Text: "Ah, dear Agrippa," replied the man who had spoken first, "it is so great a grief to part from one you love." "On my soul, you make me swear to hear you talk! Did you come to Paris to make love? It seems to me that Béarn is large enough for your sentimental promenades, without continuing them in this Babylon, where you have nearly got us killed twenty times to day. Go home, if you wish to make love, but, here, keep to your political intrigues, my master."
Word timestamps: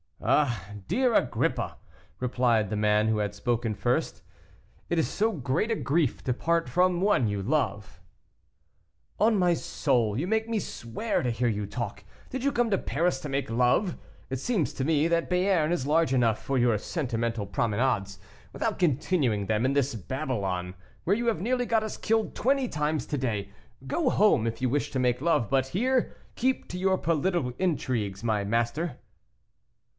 "Ah, 0.23 0.67
dear 0.87 1.13
Agrippa," 1.15 1.77
replied 2.19 2.69
the 2.71 2.75
man 2.75 3.07
who 3.07 3.19
had 3.19 3.33
spoken 3.35 3.73
first, 3.73 4.23
"it 4.89 4.99
is 4.99 5.07
so 5.07 5.31
great 5.31 5.69
a 5.71 5.75
grief 5.75 6.23
to 6.23 6.33
part 6.33 6.69
from 6.69 7.01
one 7.01 7.27
you 7.27 7.41
love." 7.41 7.99
"On 9.19 9.37
my 9.37 9.53
soul, 9.55 10.19
you 10.19 10.27
make 10.27 10.49
me 10.49 10.59
swear 10.59 11.23
to 11.23 11.29
hear 11.31 11.47
you 11.47 11.65
talk! 11.65 12.03
Did 12.29 12.43
you 12.43 12.51
come 12.51 12.69
to 12.69 12.77
Paris 12.77 13.19
to 13.21 13.29
make 13.29 13.49
love? 13.49 13.97
It 14.29 14.39
seems 14.39 14.73
to 14.73 14.83
me 14.83 15.07
that 15.07 15.29
Béarn 15.29 15.71
is 15.71 15.87
large 15.87 16.13
enough 16.13 16.43
for 16.43 16.57
your 16.57 16.77
sentimental 16.77 17.47
promenades, 17.47 18.19
without 18.53 18.79
continuing 18.79 19.45
them 19.47 19.65
in 19.65 19.73
this 19.73 19.93
Babylon, 19.95 20.75
where 21.03 21.15
you 21.15 21.27
have 21.27 21.41
nearly 21.41 21.65
got 21.65 21.83
us 21.83 21.97
killed 21.97 22.35
twenty 22.35 22.67
times 22.67 23.05
to 23.07 23.17
day. 23.19 23.51
Go 23.87 24.09
home, 24.09 24.45
if 24.47 24.61
you 24.61 24.69
wish 24.69 24.89
to 24.91 24.99
make 24.99 25.21
love, 25.21 25.49
but, 25.49 25.67
here, 25.67 26.15
keep 26.35 26.67
to 26.69 26.77
your 26.77 26.97
political 26.97 27.53
intrigues, 27.59 28.23
my 28.23 28.43
master." 28.43 28.97